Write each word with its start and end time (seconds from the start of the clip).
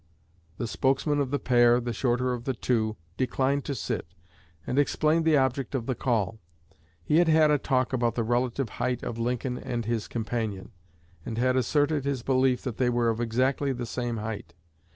The 0.57 0.65
spokesman 0.67 1.19
of 1.19 1.29
the 1.29 1.37
pair, 1.37 1.79
the 1.79 1.93
shorter 1.93 2.33
of 2.33 2.45
the 2.45 2.55
two, 2.55 2.95
declined 3.17 3.65
to 3.65 3.75
sit, 3.75 4.07
and 4.65 4.79
explained 4.79 5.25
the 5.25 5.37
object 5.37 5.75
of 5.75 5.85
the 5.85 5.93
call. 5.93 6.39
He 7.03 7.17
had 7.17 7.27
had 7.27 7.51
a 7.51 7.59
talk 7.59 7.93
about 7.93 8.15
the 8.15 8.23
relative 8.23 8.69
height 8.81 9.03
of 9.03 9.19
Lincoln 9.19 9.59
and 9.59 9.85
his 9.85 10.07
companion, 10.07 10.71
and 11.23 11.37
had 11.37 11.55
asserted 11.55 12.03
his 12.03 12.23
belief 12.23 12.63
that 12.63 12.77
they 12.77 12.89
were 12.89 13.09
of 13.11 13.21
exactly 13.21 13.73
the 13.73 13.85
same 13.85 14.17
height. 14.17 14.55